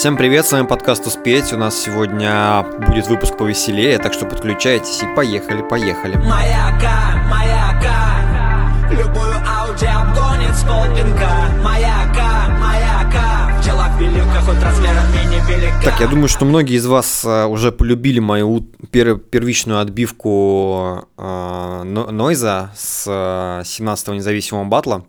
[0.00, 1.52] Всем привет, с вами подкаст «Успеть».
[1.52, 6.16] У нас сегодня будет выпуск повеселее, так что подключайтесь и поехали, поехали.
[6.16, 11.28] Маяка, маяка, любую Ауди обгонит спотинга.
[11.62, 15.82] Маяка, маяка, в делах великих от размеров мини велика.
[15.84, 21.82] Так, я думаю, что многие из вас а, уже полюбили мою пер первичную отбивку э,
[21.84, 25.04] Нойза с 17-го независимого батла.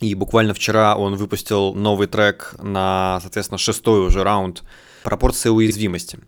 [0.00, 4.62] И буквально вчера он выпустил новый трек на, соответственно, шестой уже раунд
[5.02, 6.18] «Пропорция уязвимости».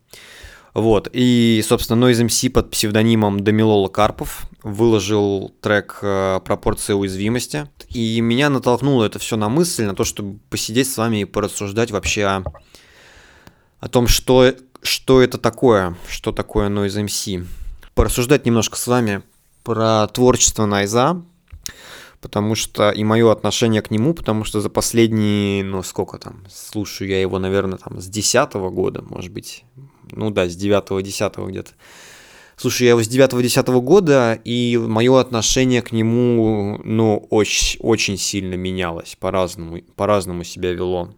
[0.74, 7.68] Вот, и, собственно, Noise MC под псевдонимом Дамилола Карпов выложил трек э, «Пропорция уязвимости».
[7.88, 11.90] И меня натолкнуло это все на мысль, на то, чтобы посидеть с вами и порассуждать
[11.90, 12.44] вообще о,
[13.80, 17.46] о том, что, что это такое, что такое Noise MC.
[17.94, 19.22] Порассуждать немножко с вами
[19.64, 21.22] про творчество Найза,
[22.20, 27.08] потому что и мое отношение к нему, потому что за последние, ну сколько там, слушаю
[27.08, 29.64] я его, наверное, там с десятого года, может быть,
[30.10, 31.70] ну да, с девятого, десятого где-то.
[32.56, 38.18] Слушай, я его с девятого, десятого года, и мое отношение к нему, ну, очень, очень
[38.18, 41.14] сильно менялось, по-разному, по-разному себя вело.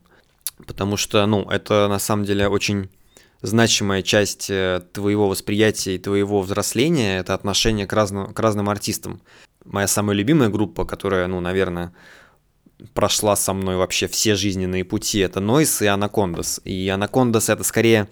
[0.66, 2.90] Потому что, ну, это на самом деле очень
[3.40, 9.22] значимая часть э, твоего восприятия и твоего взросления, это отношение к разным, к разным артистам
[9.64, 11.92] моя самая любимая группа, которая, ну, наверное,
[12.94, 16.60] прошла со мной вообще все жизненные пути, это Noise и Anacondas.
[16.64, 18.08] И Anacondas это скорее,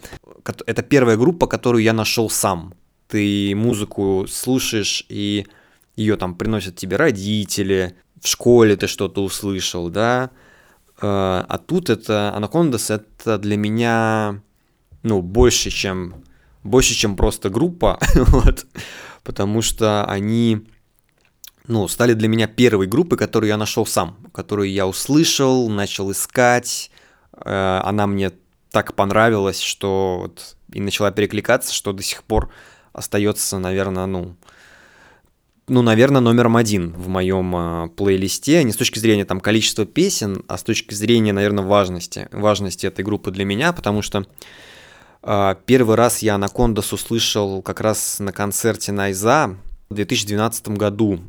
[0.65, 2.73] это первая группа, которую я нашел сам.
[3.07, 5.47] Ты музыку слушаешь, и
[5.95, 10.29] ее там приносят тебе родители, в школе ты что-то услышал, да.
[11.01, 14.41] Э, а тут это Anacondas это для меня,
[15.03, 16.23] ну, больше, чем
[16.63, 18.65] больше, чем просто группа, вот,
[19.23, 20.67] потому что они
[21.69, 26.89] ну, стали для меня первой группой, которую я нашел сам, которую я услышал, начал искать.
[27.31, 28.31] Э, она мне
[28.71, 32.49] так понравилась, что вот и начала перекликаться, что до сих пор
[32.91, 34.35] остается, наверное, ну,
[35.67, 40.43] ну, наверное, номером один в моем э, плейлисте, не с точки зрения там количества песен,
[40.47, 44.25] а с точки зрения, наверное, важности, важности этой группы для меня, потому что
[45.21, 49.55] э, первый раз я Анакондас услышал как раз на концерте Найза
[49.89, 51.19] в 2012 году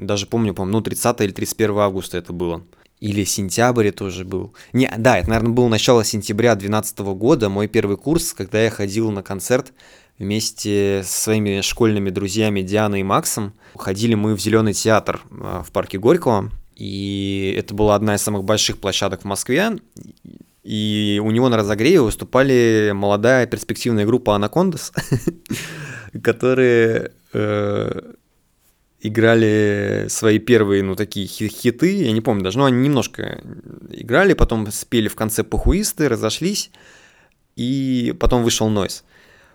[0.00, 2.64] даже помню, по-моему, ну, 30 или 31 августа это было.
[3.00, 4.54] Или сентябрь тоже был.
[4.72, 9.10] Не, да, это, наверное, было начало сентября 2012 года, мой первый курс, когда я ходил
[9.10, 9.72] на концерт
[10.18, 13.52] вместе со своими школьными друзьями Дианой и Максом.
[13.74, 18.44] Ходили мы в Зеленый театр а, в парке Горького, и это была одна из самых
[18.44, 19.78] больших площадок в Москве.
[20.62, 24.92] И у него на разогреве выступали молодая перспективная группа Анакондас,
[26.22, 28.12] которые э,
[29.04, 33.42] играли свои первые, ну, такие хиты, я не помню даже, но они немножко
[33.90, 36.70] играли, потом спели в конце похуисты, разошлись,
[37.54, 39.04] и потом вышел Нойс.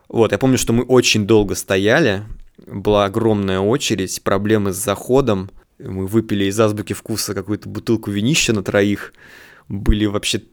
[0.07, 2.23] Вот, я помню, что мы очень долго стояли,
[2.67, 5.49] была огромная очередь, проблемы с заходом,
[5.79, 9.13] мы выпили из азбуки вкуса какую-то бутылку винища на троих,
[9.67, 10.43] были вообще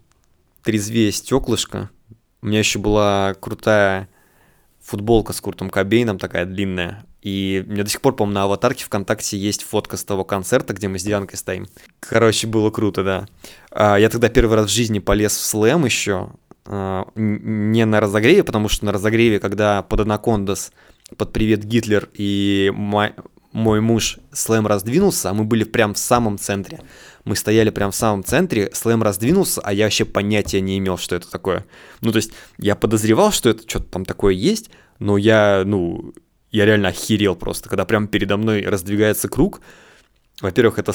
[0.62, 1.90] трезвее стеклышко.
[2.40, 4.08] У меня еще была крутая
[4.80, 7.04] футболка с Куртом Кобейном, такая длинная.
[7.22, 10.88] И меня до сих пор, по-моему, на аватарке ВКонтакте есть фотка с того концерта, где
[10.88, 11.66] мы с Дианкой стоим.
[12.00, 13.26] Короче, было круто, да.
[13.70, 16.30] А, я тогда первый раз в жизни полез в слэм еще.
[16.66, 20.72] А, не на разогреве, потому что на разогреве, когда под Анакондас,
[21.16, 23.12] под Привет Гитлер и мой,
[23.52, 26.80] мой муж слэм раздвинулся, а мы были прям в самом центре.
[27.24, 31.16] Мы стояли прям в самом центре, слэм раздвинулся, а я вообще понятия не имел, что
[31.16, 31.64] это такое.
[32.02, 36.12] Ну, то есть я подозревал, что это что-то там такое есть, но я, ну,
[36.56, 39.60] я реально охерел просто, когда прям передо мной раздвигается круг.
[40.40, 40.92] Во-первых, это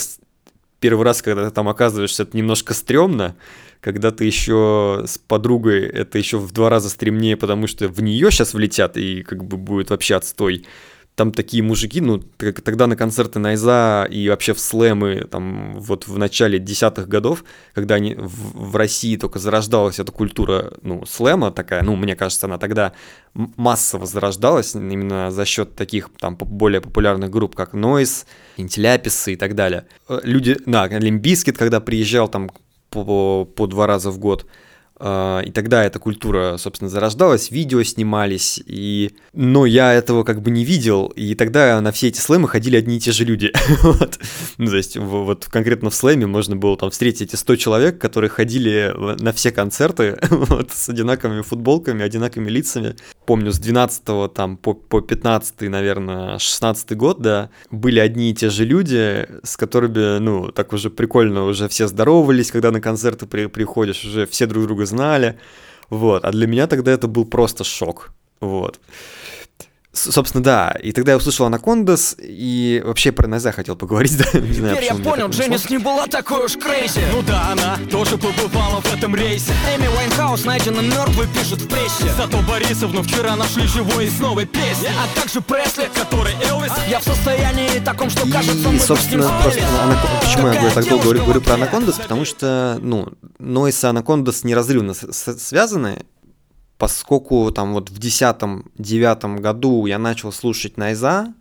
[0.79, 3.35] первый раз, когда ты там оказываешься, это немножко стрёмно.
[3.79, 8.31] Когда ты еще с подругой, это еще в два раза стремнее, потому что в нее
[8.31, 10.65] сейчас влетят, и как бы будет вообще отстой
[11.15, 12.19] там такие мужики, ну,
[12.63, 17.43] тогда на концерты Noize а и вообще в слэмы, там, вот в начале десятых годов,
[17.73, 22.47] когда они в, в России только зарождалась эта культура, ну, слэма такая, ну, мне кажется,
[22.47, 22.93] она тогда
[23.33, 28.25] массово зарождалась именно за счет таких, там, более популярных групп, как Noize,
[28.57, 29.85] Интеляписы и так далее.
[30.07, 32.49] Э, люди, да, Limp Bizkit, когда приезжал там
[32.89, 34.45] по, по два раза в год,
[35.01, 39.11] и тогда эта культура, собственно, зарождалась, видео снимались, и...
[39.33, 42.97] но я этого как бы не видел, и тогда на все эти слэмы ходили одни
[42.97, 43.51] и те же люди.
[43.81, 44.19] вот.
[44.57, 48.29] Ну, то есть вот конкретно в слэме можно было там встретить эти 100 человек, которые
[48.29, 52.95] ходили на все концерты вот, с одинаковыми футболками, одинаковыми лицами.
[53.25, 58.49] Помню, с 12 там по, по 15 наверное, 16 год, да, были одни и те
[58.49, 63.47] же люди, с которыми, ну, так уже прикольно, уже все здоровались, когда на концерты при,
[63.47, 65.39] приходишь, уже все друг друга знали.
[65.89, 68.13] Вот, а для меня тогда это был просто шок.
[68.39, 68.79] Вот.
[69.93, 70.75] Собственно, да.
[70.81, 74.39] И тогда я услышал Анакондас, и вообще про Noize а хотел поговорить, да.
[74.39, 77.01] Не знаю, Теперь я понял, Дженис не была такой уж crazy.
[77.11, 79.51] Ну да, она тоже побывала в этом рейсе.
[79.75, 82.13] Эми Уайнхаус найдена мертвой, пишет в прессе.
[82.15, 84.89] Зато Борисовну вчера нашли живой и с новой песней.
[84.97, 86.71] А также Пресли, который Элвис.
[86.87, 89.97] Я в состоянии таком, что кажется, И, собственно, просто Анак...
[90.21, 93.09] почему я говорю, так долго говорю, говорю про Анакондас, потому что, ну,
[93.39, 96.05] Noize и Анакондас неразрывно связаны,
[96.81, 101.31] поскольку там вот в десятом-девятом году я начал слушать Найза,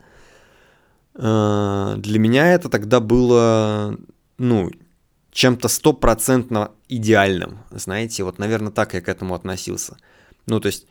[1.15, 3.97] э, для меня это тогда было,
[4.37, 4.71] ну,
[5.33, 9.97] чем-то стопроцентно идеальным, знаете, вот, наверное, так я к этому относился.
[10.45, 10.87] Ну, то есть,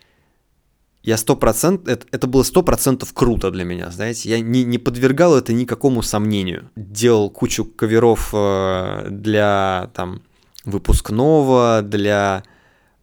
[1.03, 5.37] я сто процентов, это, было сто процентов круто для меня, знаете, я не, не подвергал
[5.37, 6.71] это никакому сомнению.
[6.75, 10.23] Делал кучу каверов э, для, там,
[10.65, 12.43] выпускного, для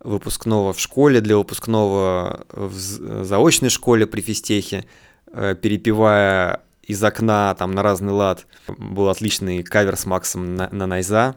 [0.06, 4.84] выпускного в школе, для выпускного в заочной школе при физтехе,
[5.32, 8.46] э, перепевая из окна там на разный лад.
[8.68, 11.34] Был отличный кавер с Максом на, на Найза,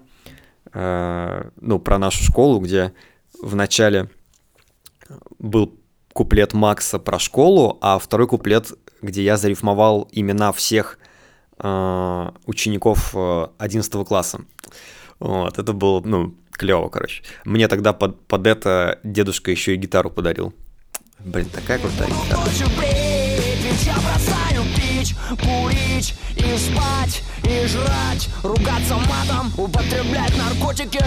[0.72, 2.94] э, ну, про нашу школу, где
[3.42, 4.10] в начале
[5.40, 5.76] был
[6.14, 8.72] куплет Макса про школу, а второй куплет,
[9.02, 11.00] где я зарифмовал имена всех
[11.58, 14.42] э, учеников 11 класса.
[15.20, 17.24] Вот, это было, ну, клево, короче.
[17.46, 20.54] Мне тогда под, под это дедушка еще и гитару подарил.
[21.20, 22.42] Блин, такая крутая гитара.
[25.30, 31.04] курить и спать, и жрать, ругаться матом, употреблять наркотики,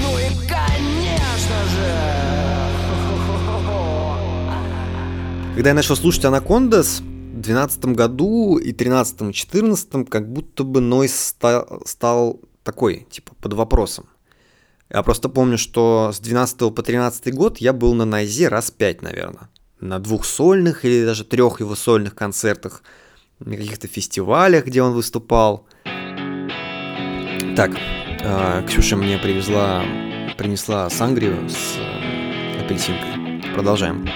[0.00, 2.34] ну и, конечно же...
[5.54, 11.82] Когда я начал слушать Анакондас, в 2012 году и 13-14 как будто бы Нойс стал,
[11.84, 14.06] стал такой, типа, под вопросом.
[14.90, 19.02] Я просто помню, что с 12 по 13 год я был на Найзе раз пять,
[19.02, 19.48] наверное.
[19.80, 22.82] На двух сольных или даже трех его сольных концертах,
[23.38, 25.66] на каких-то фестивалях, где он выступал.
[27.56, 27.72] Так,
[28.20, 29.82] э, Ксюша мне привезла,
[30.36, 33.52] принесла сангрию с э, апельсинкой.
[33.54, 34.08] Продолжаем.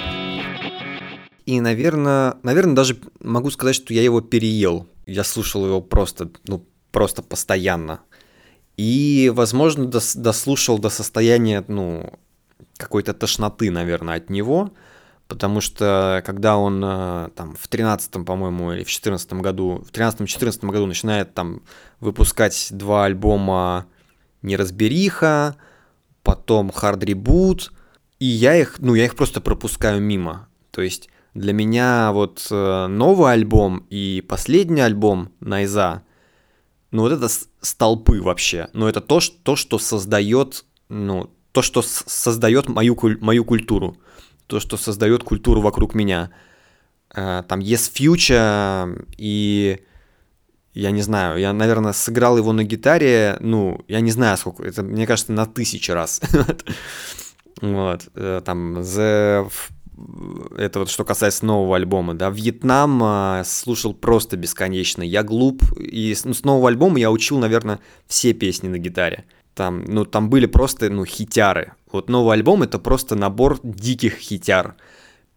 [1.47, 4.87] И, наверное, наверное, даже могу сказать, что я его переел.
[5.07, 8.01] Я слушал его просто, ну, просто постоянно.
[8.79, 12.13] И, возможно, дос дослушал до состояния, ну,
[12.77, 14.73] какой-то тошноты, наверное, от него,
[15.27, 20.71] потому что когда он э, там в 13 по-моему, или в 14 году, в 13-14
[20.71, 21.63] году начинает там
[21.99, 23.87] выпускать два альбома
[24.43, 25.57] «Неразбериха»,
[26.23, 27.73] потом «Hard Reboot»,
[28.21, 30.49] и я их, ну, я их просто пропускаю мимо.
[30.71, 36.05] То есть для меня вот э, новый альбом и последний альбом Найза
[36.91, 37.29] ну вот это
[37.61, 38.69] столпы вообще.
[38.73, 43.97] Ну это то, что, то, что создает, ну, то, что создает мою, мою культуру.
[44.47, 46.31] То, что создает культуру вокруг меня.
[47.15, 49.81] Э, там Yes Future и
[50.75, 54.85] я не знаю, я, наверное, сыграл его на гитаре, ну, я не знаю, сколько, это,
[54.85, 56.21] мне кажется, на тысячи раз.
[57.61, 59.51] Вот, э, там, The
[60.57, 66.15] это вот что касается нового альбома, да, Вьетнам а, слушал просто бесконечно, я глуп, и
[66.25, 69.25] ну, с нового альбома я учил, наверное, все песни на гитаре,
[69.55, 74.77] там, ну, там были просто, ну, хитяры, вот новый альбом это просто набор диких хитяр,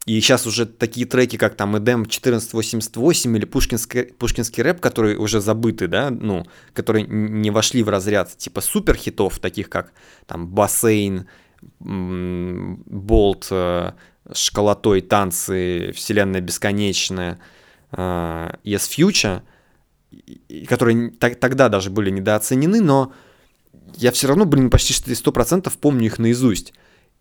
[0.08, 5.42] и сейчас уже такие треки, как там Эдем 1488 или пушкинский, пушкинский рэп, которые уже
[5.42, 9.94] забыты, да, ну, которые не вошли в разряд типа супер хитов, таких как
[10.26, 11.28] там Бассейн,
[11.80, 13.92] Болт, э,
[14.34, 17.40] школотой танцы, вселенная бесконечная,
[17.92, 19.42] uh, Yes Future,
[20.68, 23.14] которые тогда даже были недооценены, но
[23.96, 26.74] я все равно, блин, почти сто процентов помню их наизусть.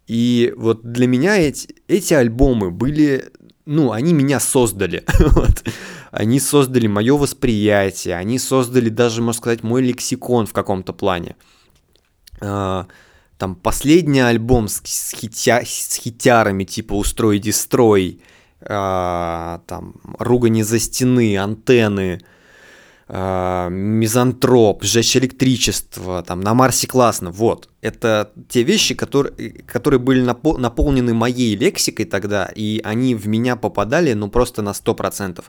[0.07, 3.31] И вот для меня эти, эти альбомы были,
[3.65, 5.05] ну, они меня создали.
[5.19, 5.65] вот.
[6.11, 11.37] Они создали мое восприятие, они создали даже, можно сказать, мой лексикон в каком-то плане.
[13.41, 18.21] Там последний альбом с, с, хитя, с хитярами типа «Устрой, дестрой»,
[18.61, 22.21] а, там «Ругани за стены», «Антенны»,
[23.09, 27.71] а, «Мизантроп», «Сжечь электричество», там «На Марсе классно», вот.
[27.81, 29.33] Это те вещи, которые,
[29.67, 34.75] которые были напо- наполнены моей лексикой тогда, и они в меня попадали, ну, просто на
[34.75, 35.43] 100%.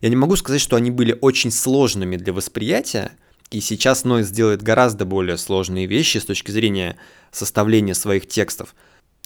[0.00, 3.12] Я не могу сказать, что они были очень сложными для восприятия,
[3.50, 6.96] и сейчас Noise делает гораздо более сложные вещи с точки зрения
[7.30, 8.74] составления своих текстов.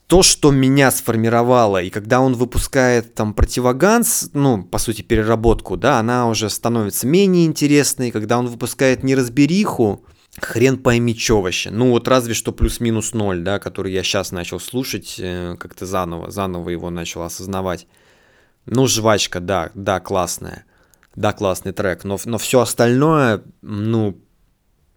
[0.07, 6.01] То, что меня сформировало, и когда он выпускает там противоганс, ну, по сути, переработку, да,
[6.01, 8.11] она уже становится менее интересной.
[8.11, 10.05] Когда он выпускает неразбериху,
[10.41, 11.71] хрен пойми чё вообще.
[11.71, 16.33] Ну вот разве что плюс-минус ноль, да, который я сейчас начал слушать, э, как-то заново,
[16.33, 17.87] заново его начал осознавать.
[18.67, 20.65] Ну, жвачка, да, да, классная.
[21.17, 24.17] Да, классный трек, но, но все остальное, ну,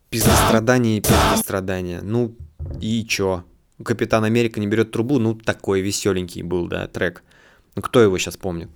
[0.09, 2.01] пиздострадание и пиздострадание.
[2.01, 2.37] Ну,
[2.79, 3.43] и чё?
[3.83, 7.23] Капитан Америка не берет трубу, ну, такой веселенький был, да, трек.
[7.75, 8.69] Ну, кто его сейчас помнит?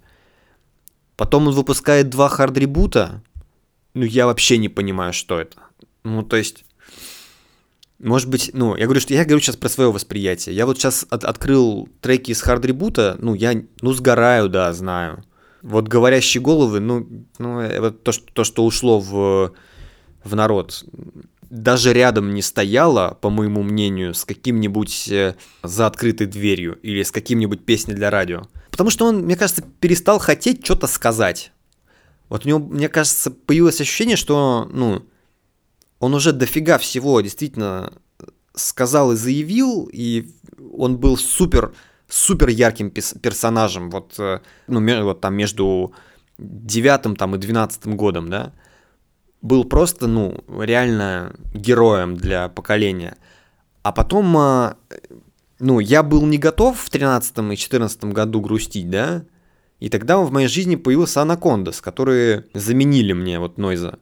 [1.15, 3.21] Потом он выпускает два хард-ребута.
[3.93, 5.57] Ну, я вообще не понимаю, что это.
[6.03, 6.65] Ну, то есть,
[7.99, 10.55] может быть, ну, я говорю, что я говорю сейчас про свое восприятие.
[10.55, 15.23] Я вот сейчас от, открыл треки из хард-ребута, ну, я, ну, сгораю, да, знаю.
[15.67, 17.05] Вот говорящие головы, ну,
[17.39, 19.53] ну это то, что, то, что ушло в,
[20.23, 20.85] в народ,
[21.49, 27.11] даже рядом не стояло, по моему мнению, с каким-нибудь э, за открытой дверью или с
[27.11, 28.43] каким-нибудь песней для радио.
[28.71, 31.51] Потому что он, мне кажется, перестал хотеть что-то сказать.
[32.29, 35.03] Вот у него, мне кажется, появилось ощущение, что, ну,
[35.99, 37.91] он уже дофига всего действительно
[38.55, 40.31] сказал и заявил, и
[40.77, 41.73] он был супер,
[42.07, 45.93] супер ярким персонажем, вот, э, ну, вот там между
[46.37, 48.53] девятым там и двенадцатым годом, да,
[49.41, 53.17] был просто, ну, реально героем для поколения.
[53.83, 54.75] А потом, э,
[55.59, 59.23] ну, я был не готов в тринадцатом и четырнадцатом году грустить, да,
[59.79, 63.99] и тогда в моей жизни появился Анакондас, которые заменили мне вот Нойза.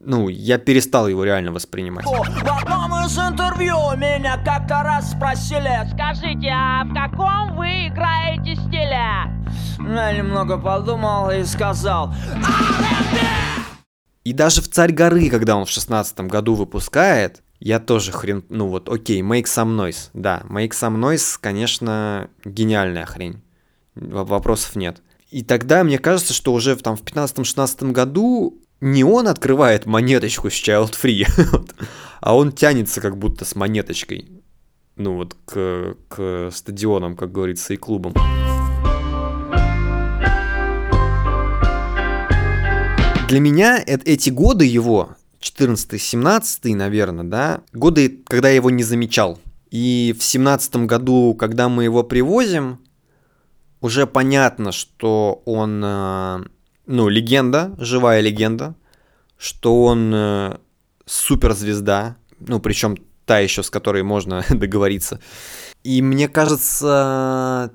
[0.00, 2.06] Ну, я перестал его реально воспринимать.
[2.06, 9.32] В одном из интервью меня как-то раз спросили, скажите, а в каком вы играете стиле?
[9.80, 12.12] Я немного подумал и сказал,
[14.28, 18.44] и даже в «Царь горы», когда он в шестнадцатом году выпускает, я тоже хрен...
[18.50, 20.10] Ну вот, окей, Make Some Noise.
[20.12, 23.42] Да, Make Some Noise, конечно, гениальная хрень.
[23.94, 25.00] Вопросов нет.
[25.30, 30.54] И тогда мне кажется, что уже там в 15-16 году не он открывает монеточку с
[30.54, 31.26] Child Free,
[32.20, 34.30] а он тянется как будто с монеточкой.
[34.96, 38.14] Ну вот к, к стадионам, как говорится, и клубам.
[43.28, 45.10] Для меня эти годы его,
[45.42, 49.38] 14-17, наверное, да, годы, когда я его не замечал.
[49.70, 52.78] И в 17 году, когда мы его привозим,
[53.80, 56.44] уже понятно, что он, э,
[56.86, 58.74] ну, легенда, живая легенда,
[59.36, 60.58] что он э,
[61.06, 65.20] суперзвезда, ну, причем та еще, с которой можно договориться.
[65.84, 67.72] И мне кажется,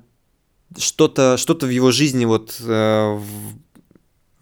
[0.76, 3.18] что-то что в его жизни вот э,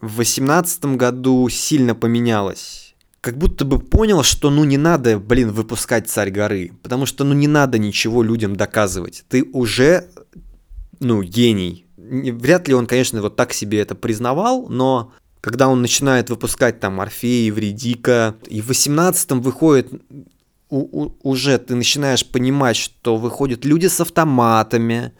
[0.01, 2.95] в восемнадцатом году сильно поменялось.
[3.21, 7.33] Как будто бы понял, что ну не надо, блин, выпускать «Царь горы», потому что ну
[7.33, 9.23] не надо ничего людям доказывать.
[9.29, 10.09] Ты уже
[11.03, 11.85] ну, гений.
[11.97, 17.01] Вряд ли он, конечно, вот так себе это признавал, но когда он начинает выпускать там
[17.01, 19.91] Орфея, Евредика, и в 18-м выходит
[20.69, 25.11] у, у, уже ты начинаешь понимать, что выходят люди с автоматами,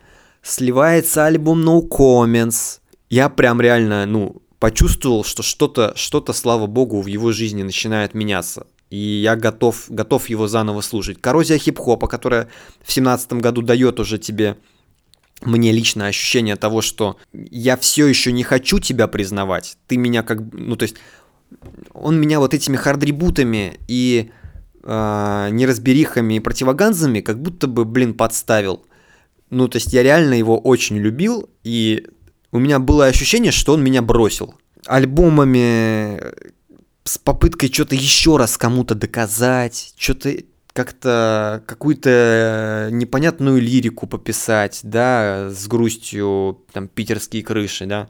[0.41, 2.79] сливается альбом No Comments.
[3.09, 8.65] Я прям реально, ну, почувствовал, что что-то, что-то, слава богу, в его жизни начинает меняться.
[8.89, 11.19] И я готов, готов его заново слушать.
[11.19, 12.47] Коррозия хип-хопа, которая
[12.81, 14.57] в 17 году дает уже тебе
[15.45, 19.77] мне лично ощущение того, что я все еще не хочу тебя признавать.
[19.87, 20.39] Ты меня как...
[20.53, 20.95] Ну, то есть,
[21.93, 24.31] он меня вот этими хардребутами и
[24.83, 28.85] э, неразберихами и противоганзами как будто бы, блин, подставил.
[29.49, 32.07] Ну, то есть, я реально его очень любил, и
[32.51, 34.55] у меня было ощущение, что он меня бросил.
[34.85, 36.19] Альбомами
[37.03, 40.35] с попыткой что-то еще раз кому-то доказать, что-то
[40.73, 48.09] как-то какую-то непонятную лирику пописать, да, с грустью, там, питерские крыши, да,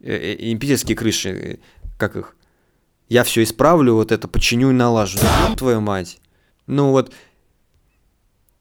[0.00, 1.60] э, э, питерские крыши,
[1.98, 2.36] как их,
[3.08, 6.18] я все исправлю, вот это починю и налажу, ну, твою мать.
[6.66, 7.12] Ну вот,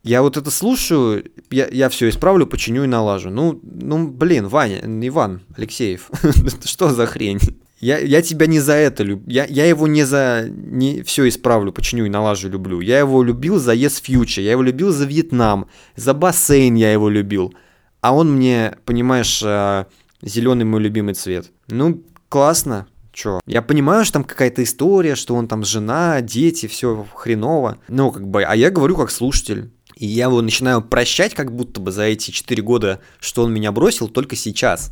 [0.03, 3.29] я вот это слушаю, я, я все исправлю, починю и налажу.
[3.29, 6.09] Ну, ну, блин, Ваня, Иван Алексеев,
[6.65, 7.39] что за хрень?
[7.81, 9.25] Я, я тебя не за это люблю.
[9.27, 12.79] Я, я его не за не все исправлю, починю и налажу люблю.
[12.79, 17.09] Я его любил за Yes Future, я его любил за Вьетнам, за бассейн я его
[17.09, 17.53] любил.
[17.99, 19.85] А он мне, понимаешь, э,
[20.21, 21.51] зеленый мой любимый цвет.
[21.69, 22.87] Ну, классно.
[23.13, 23.39] Чё?
[23.47, 27.79] Я понимаю, что там какая-то история, что он там жена, дети, все хреново.
[27.87, 29.71] Ну, как бы, а я говорю как слушатель.
[29.95, 33.71] И я его начинаю прощать как будто бы за эти 4 года, что он меня
[33.71, 34.91] бросил только сейчас.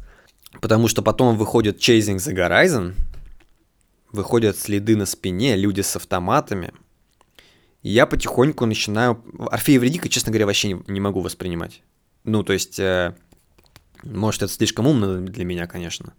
[0.62, 2.94] Потому что потом выходит Chasing the Horizon,
[4.12, 6.74] выходят следы на спине, люди с автоматами.
[7.82, 9.24] И я потихоньку начинаю...
[9.52, 11.82] Орфея Евредика, честно говоря, вообще не, не могу воспринимать.
[12.26, 13.16] Ну, то есть, э,
[14.04, 16.14] может, это слишком умно для меня, конечно.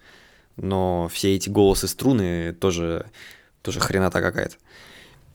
[0.57, 3.07] Но все эти голосы струны тоже,
[3.63, 4.57] тоже хренота какая-то.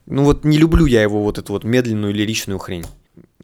[0.08, 2.86] Ну вот не люблю я его вот эту вот медленную лиричную хрень.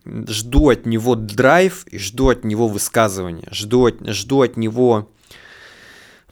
[0.06, 3.48] Жду от него драйв и жду от него высказывания.
[3.52, 5.10] Жду от, жду от него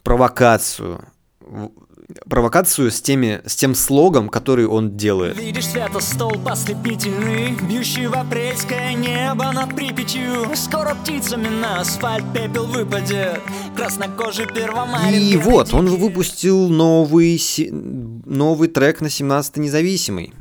[0.02, 1.04] провокацию
[2.28, 5.38] провокацию с, теми, с тем слогом, который он делает.
[5.38, 10.54] Видишь светостолб ослепительный, бьющий в апрельское небо над Припятью.
[10.54, 13.40] Скоро птицами на асфальт пепел выпадет,
[13.76, 15.32] краснокожий первомайский.
[15.32, 17.40] И вот, он выпустил новый,
[17.70, 20.32] новый трек на 17-й независимый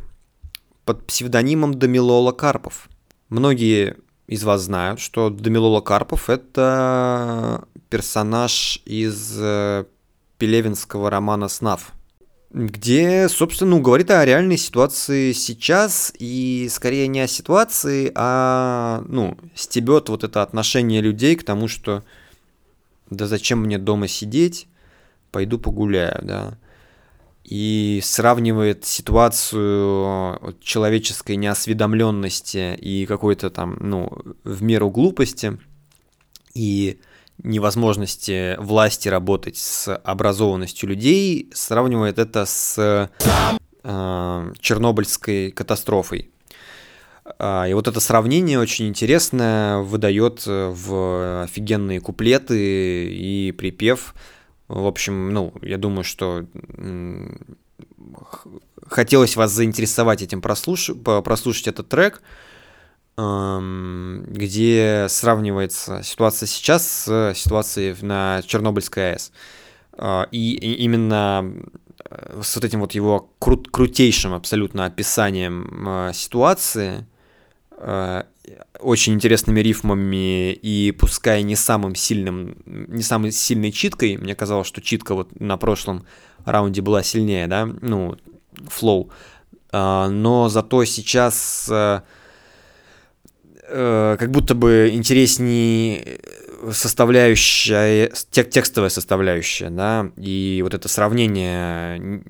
[0.86, 2.90] под псевдонимом Дамилола Карпов.
[3.30, 3.98] Многие
[4.28, 9.86] из вас знают, что Дамилола Карпов это персонаж из э,
[10.38, 11.94] пелевинского романа «Снав»,
[12.52, 19.38] где, собственно, ну, говорит о реальной ситуации сейчас, и скорее не о ситуации, а, ну,
[19.54, 22.04] стебет вот это отношение людей к тому, что
[23.12, 24.68] да зачем мне дома сидеть,
[25.32, 26.58] пойду погуляю, да.
[27.44, 34.12] И сравнивает ситуацию человеческой неосведомленности и какой-то там, ну,
[34.44, 35.60] в меру глупости,
[36.54, 37.00] и
[37.44, 43.10] невозможности власти работать с образованностью людей, сравнивает это с
[43.84, 46.30] э, Чернобыльской катастрофой.
[47.38, 54.14] А, и вот это сравнение очень интересное, выдает в офигенные куплеты и припев.
[54.68, 56.46] В общем, ну, я думаю, что
[58.88, 60.92] хотелось вас заинтересовать этим, прослуш...
[61.04, 62.22] прослушать этот трек
[64.28, 69.32] где сравнивается ситуация сейчас с ситуацией на Чернобыльской АЭС.
[70.02, 71.54] А, и именно
[72.10, 77.06] э, с вот этим вот его крут крутейшим абсолютно описанием а, ситуации,
[78.82, 84.82] очень интересными рифмами и пускай не самым сильным, не самой сильной читкой, мне казалось, что
[84.82, 86.06] читка вот на прошлом
[86.44, 88.18] раунде была сильнее, да, ну,
[88.68, 89.12] флоу,
[89.72, 91.72] но зато сейчас
[93.70, 96.20] э, э, как будто бы интереснее
[96.72, 102.22] составляющая, тек текстовая составляющая, да, и вот это сравнение,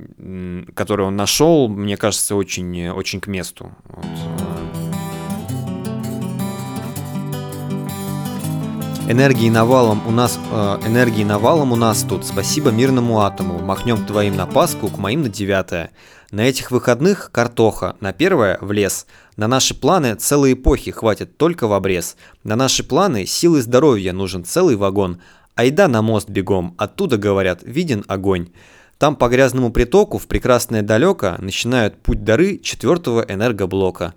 [0.75, 3.71] которое он нашел, мне кажется, очень, очень к месту.
[3.85, 4.05] Вот.
[4.05, 4.69] Э.
[9.09, 12.27] Энергии навалом у нас, э, энергии навалом у нас тут.
[12.27, 13.57] Спасибо мирному атому.
[13.57, 15.89] Махнем твоим на Пасху, к моим на девятое.
[16.31, 19.07] На этих выходных картоха, на первое в лес.
[19.35, 22.17] На наши планы целые эпохи хватит только в обрез.
[22.43, 25.21] На наши планы силы здоровья нужен целый вагон.
[25.55, 28.49] Айда на мост бегом, оттуда, говорят, виден огонь.
[28.99, 34.13] Там по грязному притоку в прекрасное далеко начинают путь дары четвертого энергоблока.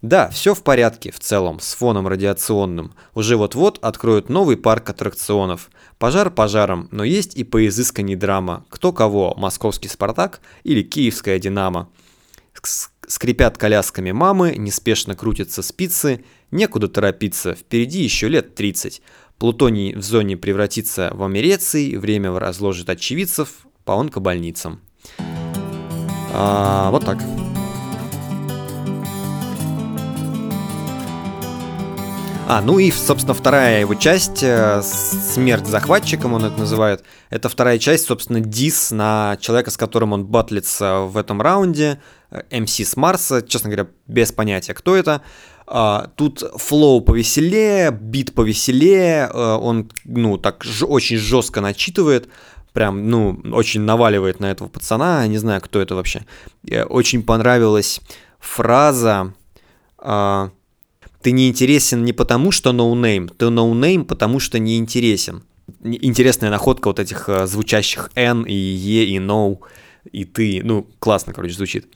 [0.00, 2.94] Да, все в порядке в целом, с фоном радиационным.
[3.14, 5.68] Уже вот-вот откроют новый парк аттракционов.
[6.00, 8.64] Пожар пожаром, но есть и поизысканней драма.
[8.70, 11.90] Кто кого, московский «Спартак» или киевская «Динамо».
[13.06, 19.02] Скрипят колясками мамы, неспешно крутятся спицы, некуда торопиться, впереди еще лет 30.
[19.36, 24.80] Плутоний в зоне превратится в амереций, время разложит очевидцев по онкобольницам.
[26.32, 27.18] А, вот так.
[32.52, 37.78] А, ну и, собственно, вторая его часть, э, смерть захватчиком он это называет, это вторая
[37.78, 42.00] часть, собственно, дис на человека, с которым он батлится в этом раунде,
[42.32, 45.22] MC э, с Марса, честно говоря, без понятия, кто это.
[45.68, 52.28] А, тут flow повеселее, бит повеселее, э, он, ну, так очень жестко начитывает,
[52.72, 56.26] прям, ну, очень наваливает на этого пацана, не знаю, кто это вообще.
[56.88, 58.00] Очень понравилась
[58.40, 59.34] фраза...
[61.22, 65.42] Ты не интересен не потому, что no-name, но ты no-name, но потому что не интересен.
[65.82, 69.58] Интересная находка вот этих э, звучащих не и но
[70.12, 71.86] и ты, ну, классно, короче, звучит.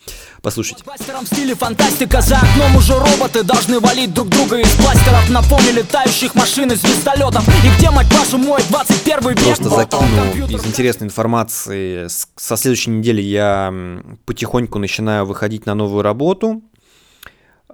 [0.43, 0.85] Послушайте.
[0.85, 5.73] В стиле фантастика, за окном уже роботы должны валить друг друга из бластеров на фоне
[5.73, 7.47] летающих машин и звездолетов.
[7.49, 9.45] И где, мать вашу, мой 21 век?
[9.45, 12.07] Просто закину из интересной информации.
[12.09, 13.73] Со следующей недели я
[14.27, 16.63] потихоньку начинаю выходить на новую работу.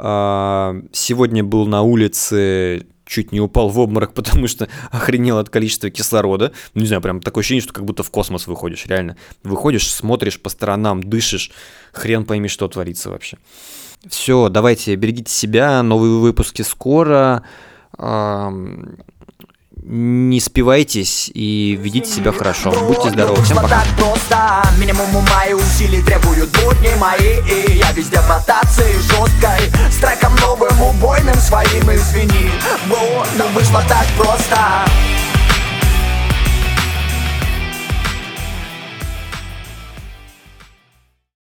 [0.03, 5.91] А, сегодня был на улице, чуть не упал в обморок, потому что охренел от количества
[5.91, 6.53] кислорода.
[6.75, 9.17] Не знаю, прям такое ощущение, что как будто в космос выходишь, реально.
[9.43, 11.51] Выходишь, смотришь по сторонам, дышишь,
[11.93, 13.37] хрен пойми, что творится вообще.
[14.09, 17.45] Все, давайте, берегите себя, новые выпуски скоро
[19.83, 22.71] не спивайтесь и ведите себя хорошо.
[22.87, 23.43] Будьте здоровы.
[23.43, 23.83] Всем пока.
[24.79, 30.35] минимум ума и усилий требуют будни мои И я везде в ротации жесткой С треком
[30.37, 32.51] новым убойным своим извини
[33.37, 34.57] но вышло так просто